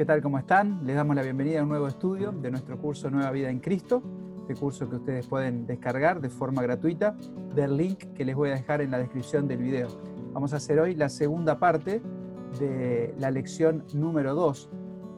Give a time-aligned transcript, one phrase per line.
[0.00, 0.22] ¿Qué tal?
[0.22, 0.80] ¿Cómo están?
[0.86, 4.02] Les damos la bienvenida a un nuevo estudio de nuestro curso Nueva Vida en Cristo,
[4.40, 7.18] este curso que ustedes pueden descargar de forma gratuita
[7.54, 9.88] del link que les voy a dejar en la descripción del video.
[10.32, 12.00] Vamos a hacer hoy la segunda parte
[12.58, 14.70] de la lección número 2,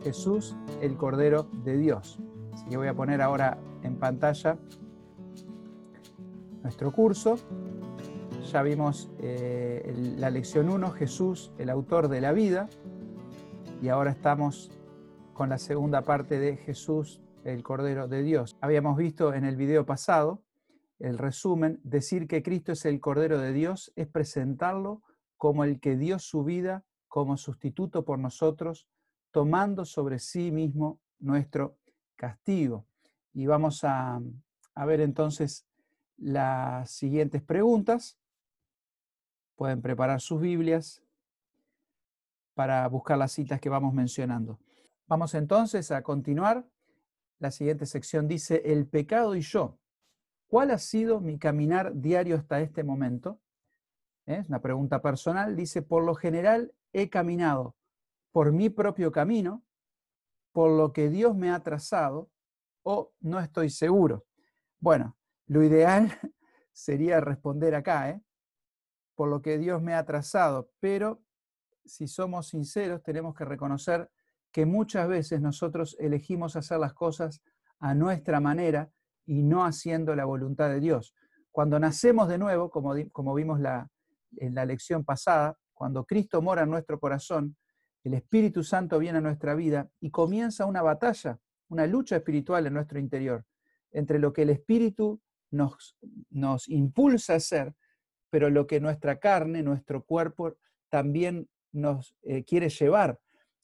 [0.02, 2.18] Jesús, el Cordero de Dios.
[2.52, 4.58] Así que voy a poner ahora en pantalla
[6.64, 7.36] nuestro curso.
[8.50, 12.68] Ya vimos eh, la lección 1, Jesús, el autor de la vida
[13.82, 14.71] y ahora estamos
[15.35, 18.57] con la segunda parte de Jesús, el Cordero de Dios.
[18.61, 20.45] Habíamos visto en el video pasado
[21.00, 25.03] el resumen, decir que Cristo es el Cordero de Dios es presentarlo
[25.36, 28.86] como el que dio su vida como sustituto por nosotros,
[29.32, 31.77] tomando sobre sí mismo nuestro
[32.14, 32.86] castigo.
[33.34, 34.20] Y vamos a,
[34.77, 35.67] a ver entonces
[36.17, 38.17] las siguientes preguntas.
[39.56, 41.03] Pueden preparar sus Biblias
[42.55, 44.60] para buscar las citas que vamos mencionando.
[45.06, 46.66] Vamos entonces a continuar.
[47.38, 49.78] La siguiente sección dice, el pecado y yo.
[50.48, 53.40] ¿Cuál ha sido mi caminar diario hasta este momento?
[54.27, 54.38] ¿Eh?
[54.40, 55.56] Es una pregunta personal.
[55.56, 57.74] Dice, por lo general he caminado
[58.32, 59.62] por mi propio camino,
[60.52, 62.30] por lo que Dios me ha trazado,
[62.82, 64.27] o no estoy seguro.
[64.80, 66.10] Bueno, lo ideal
[66.72, 68.22] sería responder acá, ¿eh?
[69.14, 71.22] por lo que Dios me ha trazado, pero
[71.84, 74.11] si somos sinceros, tenemos que reconocer
[74.52, 77.42] que muchas veces nosotros elegimos hacer las cosas
[77.78, 78.91] a nuestra manera
[79.24, 81.14] y no haciendo la voluntad de Dios.
[81.50, 83.91] Cuando nacemos de nuevo, como, como vimos la,
[84.36, 87.56] en la lección pasada, cuando Cristo mora en nuestro corazón,
[88.05, 92.74] el Espíritu Santo viene a nuestra vida y comienza una batalla, una lucha espiritual en
[92.74, 93.44] nuestro interior,
[93.91, 95.96] entre lo que el Espíritu nos,
[96.30, 97.74] nos impulsa a hacer,
[98.30, 100.56] pero lo que nuestra carne, nuestro cuerpo
[100.89, 103.18] también nos eh, quiere llevar.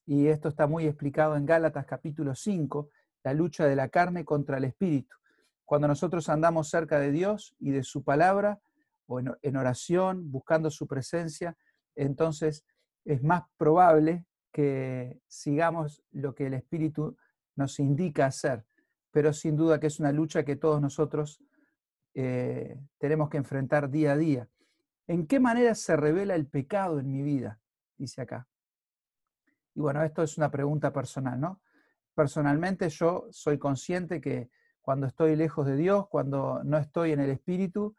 [0.07, 2.91] Y esto está muy explicado en Gálatas capítulo 5,
[3.25, 5.17] la lucha de la carne contra el espíritu.
[5.65, 8.61] Cuando nosotros andamos cerca de Dios y de su palabra,
[9.07, 11.57] o en oración, buscando su presencia,
[11.95, 12.65] entonces
[13.05, 17.17] es más probable que sigamos lo que el Espíritu
[17.57, 18.65] nos indica hacer.
[19.11, 21.43] Pero sin duda que es una lucha que todos nosotros
[22.15, 24.49] eh, tenemos que enfrentar día a día.
[25.07, 27.61] ¿En qué manera se revela el pecado en mi vida?
[27.99, 28.47] Dice acá.
[29.75, 31.61] Y bueno, esto es una pregunta personal, ¿no?
[32.15, 34.51] Personalmente yo soy consciente que
[34.81, 37.95] cuando estoy lejos de Dios, cuando no estoy en el Espíritu,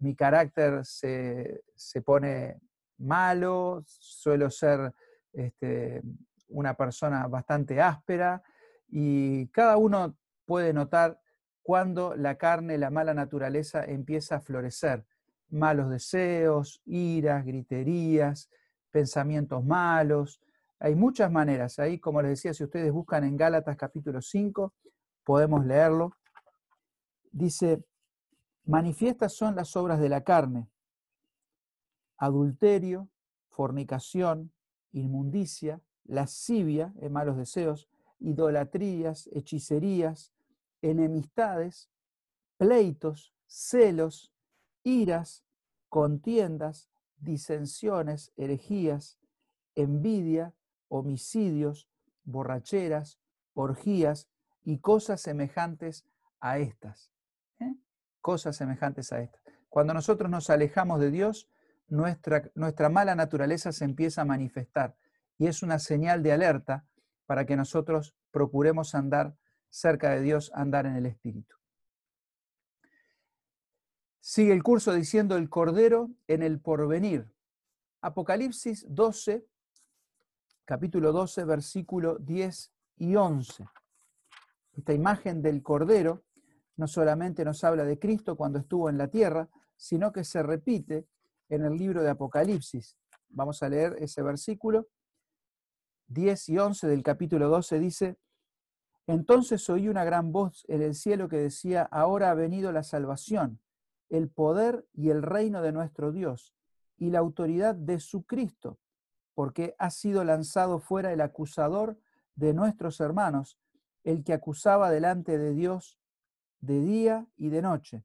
[0.00, 1.62] mi carácter se,
[2.04, 2.60] pone
[2.98, 4.92] malo, suelo ser
[5.32, 6.02] este,
[6.48, 8.42] una persona bastante áspera
[8.88, 11.18] y cada uno puede notar
[11.62, 15.06] cuando la carne, la mala naturaleza empieza a florecer.
[15.48, 18.50] Malos deseos, iras, griterías,
[18.94, 20.40] pensamientos malos.
[20.78, 21.80] Hay muchas maneras.
[21.80, 24.72] Ahí, como les decía, si ustedes buscan en Gálatas capítulo 5,
[25.24, 26.12] podemos leerlo.
[27.32, 27.84] Dice,
[28.64, 30.70] manifiestas son las obras de la carne,
[32.18, 33.08] adulterio,
[33.48, 34.52] fornicación,
[34.92, 37.88] inmundicia, lascivia, en malos deseos,
[38.20, 40.32] idolatrías, hechicerías,
[40.82, 41.90] enemistades,
[42.58, 44.32] pleitos, celos,
[44.84, 45.44] iras,
[45.88, 46.93] contiendas,
[47.24, 49.18] disensiones, herejías,
[49.74, 50.54] envidia,
[50.88, 51.88] homicidios,
[52.24, 53.18] borracheras,
[53.54, 54.28] orgías
[54.62, 56.06] y cosas semejantes
[56.40, 57.12] a estas.
[57.60, 57.74] ¿eh?
[58.20, 59.42] Cosas semejantes a estas.
[59.68, 61.48] Cuando nosotros nos alejamos de Dios,
[61.88, 64.96] nuestra, nuestra mala naturaleza se empieza a manifestar
[65.38, 66.86] y es una señal de alerta
[67.26, 69.36] para que nosotros procuremos andar
[69.68, 71.56] cerca de Dios, andar en el Espíritu.
[74.26, 77.30] Sigue el curso diciendo el Cordero en el porvenir.
[78.00, 79.46] Apocalipsis 12,
[80.64, 83.66] capítulo 12, versículo 10 y 11.
[84.72, 86.24] Esta imagen del Cordero
[86.76, 91.06] no solamente nos habla de Cristo cuando estuvo en la tierra, sino que se repite
[91.50, 92.96] en el libro de Apocalipsis.
[93.28, 94.88] Vamos a leer ese versículo.
[96.06, 98.16] 10 y 11 del capítulo 12 dice,
[99.06, 103.60] Entonces oí una gran voz en el cielo que decía, ahora ha venido la salvación
[104.14, 106.54] el poder y el reino de nuestro Dios
[106.96, 108.78] y la autoridad de su Cristo,
[109.34, 111.98] porque ha sido lanzado fuera el acusador
[112.36, 113.58] de nuestros hermanos,
[114.04, 115.98] el que acusaba delante de Dios
[116.60, 118.04] de día y de noche.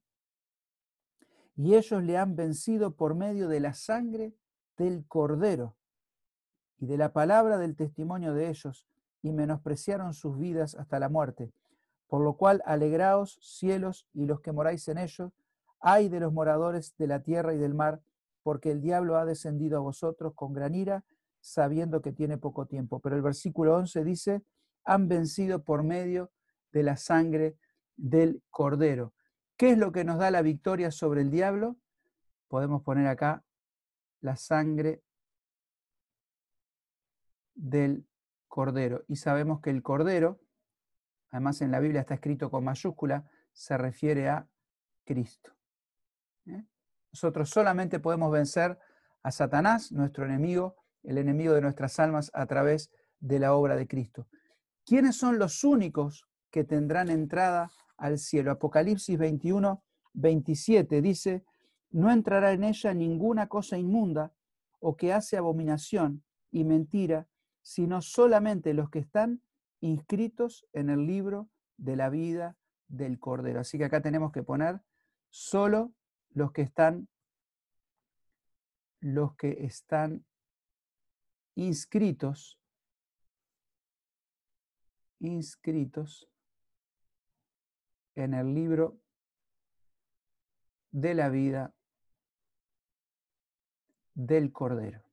[1.56, 4.34] Y ellos le han vencido por medio de la sangre
[4.78, 5.76] del cordero
[6.80, 8.88] y de la palabra del testimonio de ellos,
[9.22, 11.52] y menospreciaron sus vidas hasta la muerte.
[12.08, 15.34] Por lo cual, alegraos, cielos, y los que moráis en ellos,
[15.80, 18.02] Ay de los moradores de la tierra y del mar,
[18.44, 21.04] porque el diablo ha descendido a vosotros con gran ira,
[21.40, 23.00] sabiendo que tiene poco tiempo.
[23.00, 24.44] Pero el versículo 11 dice,
[24.84, 26.32] han vencido por medio
[26.72, 27.58] de la sangre
[27.96, 29.14] del cordero.
[29.58, 31.78] ¿Qué es lo que nos da la victoria sobre el diablo?
[32.48, 33.44] Podemos poner acá
[34.22, 35.04] la sangre
[37.56, 38.08] del
[38.48, 39.04] cordero.
[39.08, 40.40] Y sabemos que el cordero,
[41.30, 44.48] además en la Biblia está escrito con mayúscula, se refiere a
[45.06, 45.59] Cristo.
[47.12, 48.78] Nosotros solamente podemos vencer
[49.24, 53.88] a Satanás, nuestro enemigo, el enemigo de nuestras almas, a través de la obra de
[53.88, 54.28] Cristo.
[54.86, 58.52] ¿Quiénes son los únicos que tendrán entrada al cielo?
[58.52, 59.84] Apocalipsis 21,
[60.14, 61.44] 27 dice,
[61.92, 64.34] no entrará en ella ninguna cosa inmunda
[64.80, 67.28] o que hace abominación y mentira,
[67.62, 69.42] sino solamente los que están
[69.82, 72.58] inscritos en el libro de la vida
[72.88, 73.60] del Cordero.
[73.60, 74.82] Así que acá tenemos que poner
[75.30, 75.94] solo
[76.32, 77.08] los que están
[79.02, 80.26] los que están
[81.56, 82.60] inscritos
[85.20, 86.30] inscritos
[88.16, 88.98] en el libro
[90.92, 91.74] de la vida
[94.14, 95.04] del Cordero.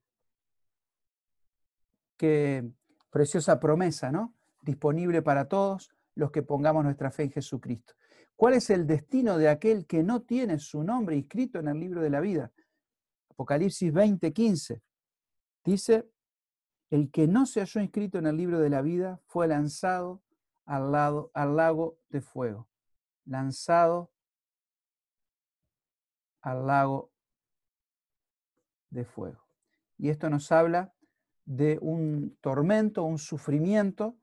[2.17, 2.69] Qué
[3.11, 4.35] preciosa promesa, ¿no?
[4.63, 7.95] Disponible para todos los que pongamos nuestra fe en Jesucristo.
[8.37, 12.03] ¿Cuál es el destino de aquel que no tiene su nombre inscrito en el libro
[12.03, 12.53] de la vida?
[13.31, 14.83] Apocalipsis 20:15
[15.65, 16.09] dice,
[16.91, 20.23] el que no se halló inscrito en el libro de la vida fue lanzado
[20.65, 22.69] al lago de fuego.
[23.25, 24.13] Lanzado
[26.43, 27.11] al lago
[28.91, 29.45] de fuego.
[29.99, 30.95] Y esto nos habla
[31.45, 34.17] de un tormento, un sufrimiento.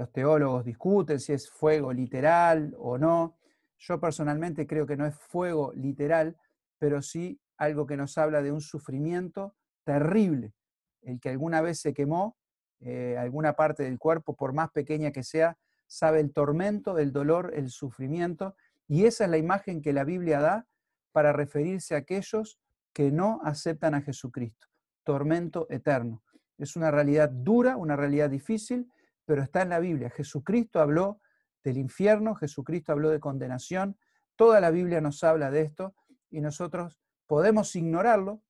[0.00, 3.36] Los teólogos discuten si es fuego literal o no.
[3.76, 6.38] Yo personalmente creo que no es fuego literal,
[6.78, 9.54] pero sí algo que nos habla de un sufrimiento
[9.84, 10.54] terrible
[11.02, 12.38] el que alguna vez se quemó,
[12.80, 17.52] eh, alguna parte del cuerpo, por más pequeña que sea, sabe el tormento, el dolor,
[17.54, 18.56] el sufrimiento,
[18.88, 20.66] y esa es la imagen que la Biblia da
[21.12, 22.58] para referirse a aquellos
[22.94, 24.66] que no aceptan a Jesucristo.
[25.04, 26.22] Tormento eterno.
[26.56, 28.90] Es una realidad dura, una realidad difícil,
[29.30, 30.10] pero está en la Biblia.
[30.10, 31.20] Jesucristo habló
[31.62, 33.96] del infierno, Jesucristo habló de condenación,
[34.34, 35.94] toda la Biblia nos habla de esto
[36.30, 36.98] y nosotros
[37.28, 38.42] podemos ignorarlo,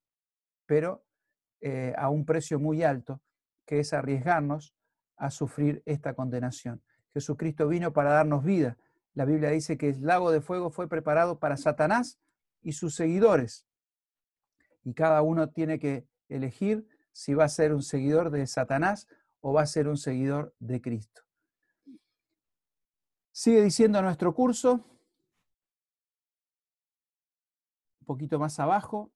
[0.65, 1.05] pero
[1.61, 3.21] eh, a un precio muy alto,
[3.67, 4.75] que es arriesgarnos
[5.19, 6.83] a sufrir esta condenación.
[7.13, 8.79] Jesucristo vino para darnos vida.
[9.13, 12.19] La Biblia dice que el lago de fuego fue preparado para Satanás
[12.63, 13.67] y sus seguidores.
[14.83, 19.09] Y cada uno tiene que elegir si va a ser un seguidor de Satanás
[19.41, 21.23] o va a ser un seguidor de Cristo.
[23.33, 24.85] Sigue diciendo nuestro curso,
[28.01, 29.13] un poquito más abajo,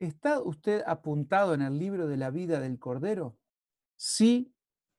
[0.00, 3.36] ¿Está usted apuntado en el libro de la vida del Cordero?
[3.96, 4.54] Sí,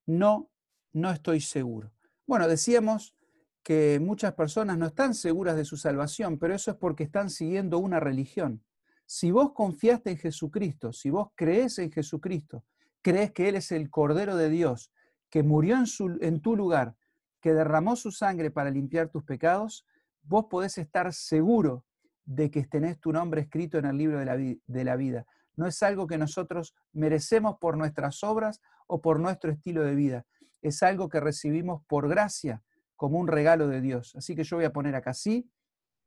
[0.06, 0.52] no,
[0.92, 1.94] no estoy seguro.
[2.28, 3.16] Bueno, decíamos
[3.64, 7.80] que muchas personas no están seguras de su salvación, pero eso es porque están siguiendo
[7.80, 8.62] una religión.
[9.12, 12.64] Si vos confiaste en Jesucristo, si vos crees en Jesucristo,
[13.02, 14.92] crees que Él es el Cordero de Dios,
[15.32, 15.86] que murió en,
[16.22, 16.96] en tu lugar,
[17.42, 19.84] que derramó su sangre para limpiar tus pecados,
[20.22, 21.86] vos podés estar seguro
[22.24, 25.26] de que tenés tu nombre escrito en el libro de la, de la vida.
[25.56, 30.28] No es algo que nosotros merecemos por nuestras obras o por nuestro estilo de vida.
[30.62, 32.62] Es algo que recibimos por gracia,
[32.96, 34.16] como un regalo de Dios.
[34.16, 35.50] Así que yo voy a poner acá sí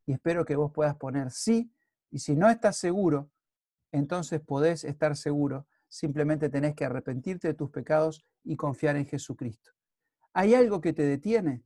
[0.06, 1.72] y espero que vos puedas poner sí.
[2.12, 3.30] Y si no estás seguro,
[3.90, 5.66] entonces podés estar seguro.
[5.88, 9.72] Simplemente tenés que arrepentirte de tus pecados y confiar en Jesucristo.
[10.34, 11.64] ¿Hay algo que te detiene?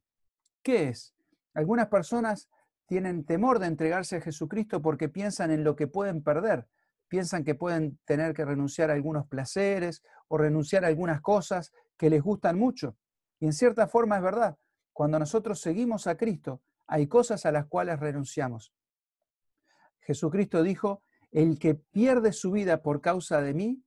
[0.62, 1.14] ¿Qué es?
[1.52, 2.48] Algunas personas
[2.86, 6.68] tienen temor de entregarse a Jesucristo porque piensan en lo que pueden perder,
[7.08, 12.08] piensan que pueden tener que renunciar a algunos placeres o renunciar a algunas cosas que
[12.08, 12.96] les gustan mucho.
[13.40, 14.56] Y en cierta forma es verdad,
[14.92, 18.72] cuando nosotros seguimos a Cristo, hay cosas a las cuales renunciamos.
[20.06, 23.82] Jesucristo dijo, el que pierde su vida por causa de mí,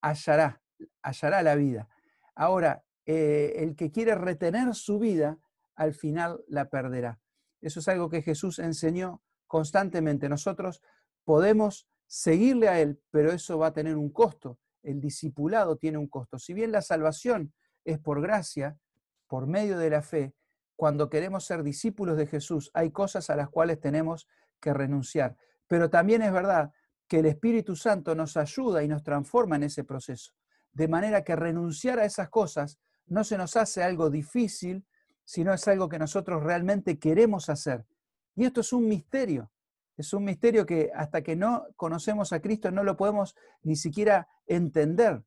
[0.00, 0.62] hallará,
[1.02, 1.88] hallará la vida.
[2.36, 5.38] Ahora, eh, el que quiere retener su vida,
[5.74, 7.18] al final la perderá.
[7.60, 10.28] Eso es algo que Jesús enseñó constantemente.
[10.28, 10.80] Nosotros
[11.24, 14.58] podemos seguirle a Él, pero eso va a tener un costo.
[14.82, 16.38] El discipulado tiene un costo.
[16.38, 17.52] Si bien la salvación
[17.84, 18.78] es por gracia,
[19.26, 20.34] por medio de la fe,
[20.76, 24.28] cuando queremos ser discípulos de Jesús, hay cosas a las cuales tenemos
[24.60, 25.36] que renunciar.
[25.68, 26.72] Pero también es verdad
[27.08, 30.32] que el Espíritu Santo nos ayuda y nos transforma en ese proceso.
[30.72, 34.86] De manera que renunciar a esas cosas no se nos hace algo difícil,
[35.24, 37.86] sino es algo que nosotros realmente queremos hacer.
[38.34, 39.50] Y esto es un misterio.
[39.96, 44.28] Es un misterio que hasta que no conocemos a Cristo no lo podemos ni siquiera
[44.46, 45.22] entender.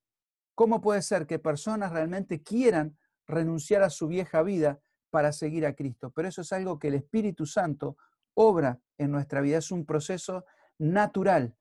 [0.56, 4.79] ¿Cómo puede ser que personas realmente quieran renunciar a su vieja vida
[5.10, 6.12] para seguir a Cristo?
[6.12, 7.98] Pero eso es algo que el Espíritu Santo
[8.38, 10.46] obra en nuestra vida, es un proceso
[10.77, 11.56] natural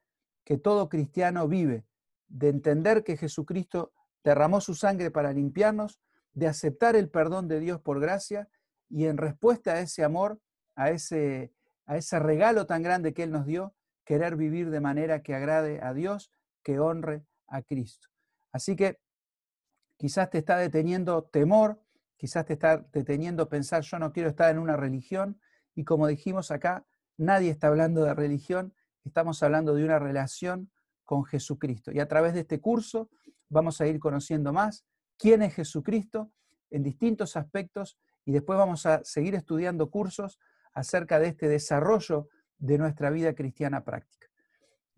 [0.44, 1.86] que todo cristiano vive,
[2.28, 3.92] de entender que Jesucristo
[4.22, 6.00] derramó su sangre para limpiarnos,
[6.34, 8.48] de aceptar el perdón de Dios por gracia
[8.90, 10.38] y en respuesta a ese amor,
[10.74, 11.52] a ese,
[11.86, 15.80] a ese regalo tan grande que Él nos dio, querer vivir de manera que agrade
[15.82, 16.30] a Dios,
[16.62, 18.08] que honre a Cristo.
[18.52, 19.00] Así que
[19.96, 21.82] quizás te está deteniendo temor,
[22.18, 25.40] quizás te está deteniendo pensar yo no quiero estar en una religión
[25.76, 26.84] y como dijimos acá,
[27.16, 30.70] nadie está hablando de religión, estamos hablando de una relación
[31.04, 31.92] con Jesucristo.
[31.92, 33.10] Y a través de este curso
[33.48, 34.84] vamos a ir conociendo más
[35.16, 36.32] quién es Jesucristo
[36.70, 40.40] en distintos aspectos y después vamos a seguir estudiando cursos
[40.72, 42.28] acerca de este desarrollo
[42.58, 44.28] de nuestra vida cristiana práctica.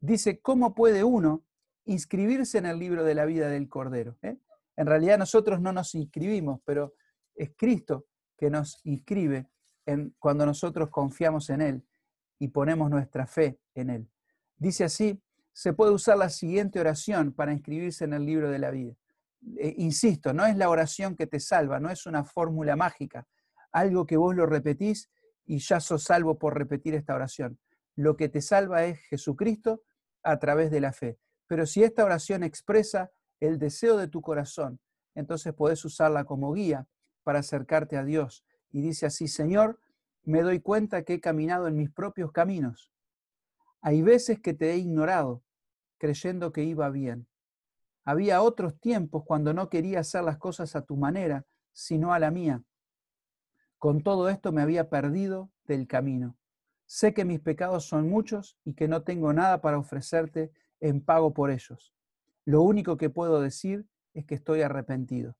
[0.00, 1.44] Dice, ¿cómo puede uno
[1.84, 4.16] inscribirse en el libro de la vida del Cordero?
[4.22, 4.38] ¿Eh?
[4.76, 6.94] En realidad nosotros no nos inscribimos, pero
[7.34, 8.06] es Cristo
[8.36, 9.48] que nos inscribe
[10.18, 11.86] cuando nosotros confiamos en Él
[12.38, 14.08] y ponemos nuestra fe en Él.
[14.56, 15.20] Dice así,
[15.52, 18.94] se puede usar la siguiente oración para inscribirse en el libro de la vida.
[19.56, 23.26] Eh, insisto, no es la oración que te salva, no es una fórmula mágica,
[23.72, 25.10] algo que vos lo repetís
[25.46, 27.58] y ya sos salvo por repetir esta oración.
[27.96, 29.82] Lo que te salva es Jesucristo
[30.22, 31.18] a través de la fe.
[31.46, 34.80] Pero si esta oración expresa el deseo de tu corazón,
[35.14, 36.86] entonces podés usarla como guía
[37.24, 38.44] para acercarte a Dios.
[38.70, 39.80] Y dice así, Señor,
[40.24, 42.92] me doy cuenta que he caminado en mis propios caminos.
[43.80, 45.42] Hay veces que te he ignorado,
[45.98, 47.26] creyendo que iba bien.
[48.04, 52.30] Había otros tiempos cuando no quería hacer las cosas a tu manera, sino a la
[52.30, 52.62] mía.
[53.78, 56.36] Con todo esto me había perdido del camino.
[56.86, 61.32] Sé que mis pecados son muchos y que no tengo nada para ofrecerte en pago
[61.34, 61.94] por ellos.
[62.44, 65.36] Lo único que puedo decir es que estoy arrepentido.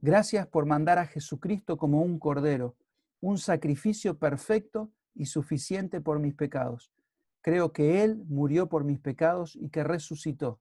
[0.00, 2.76] Gracias por mandar a Jesucristo como un cordero,
[3.20, 6.92] un sacrificio perfecto y suficiente por mis pecados.
[7.40, 10.60] Creo que Él murió por mis pecados y que resucitó.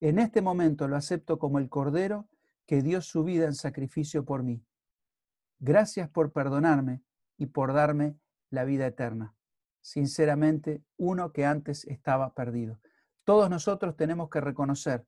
[0.00, 2.28] En este momento lo acepto como el cordero
[2.66, 4.62] que dio su vida en sacrificio por mí.
[5.60, 7.02] Gracias por perdonarme
[7.38, 8.16] y por darme
[8.50, 9.34] la vida eterna.
[9.80, 12.78] Sinceramente, uno que antes estaba perdido.
[13.24, 15.06] Todos nosotros tenemos que reconocer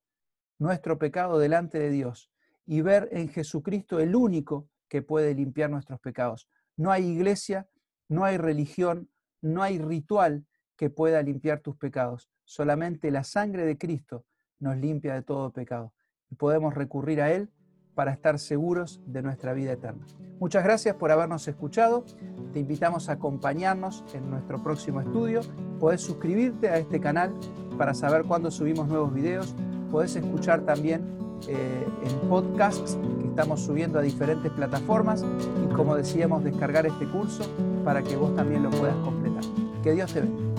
[0.58, 2.29] nuestro pecado delante de Dios
[2.70, 6.48] y ver en Jesucristo el único que puede limpiar nuestros pecados.
[6.76, 7.68] No hay iglesia,
[8.08, 9.10] no hay religión,
[9.42, 10.46] no hay ritual
[10.76, 12.30] que pueda limpiar tus pecados.
[12.44, 14.24] Solamente la sangre de Cristo
[14.60, 15.92] nos limpia de todo pecado.
[16.30, 17.50] Y podemos recurrir a Él
[17.96, 20.06] para estar seguros de nuestra vida eterna.
[20.38, 22.04] Muchas gracias por habernos escuchado.
[22.52, 25.40] Te invitamos a acompañarnos en nuestro próximo estudio.
[25.80, 27.34] Puedes suscribirte a este canal
[27.76, 29.56] para saber cuándo subimos nuevos videos.
[29.90, 35.24] Puedes escuchar también eh, en podcasts que estamos subiendo a diferentes plataformas
[35.64, 37.44] y como decíamos, descargar este curso
[37.84, 39.44] para que vos también lo puedas completar.
[39.82, 40.49] Que Dios te bendiga.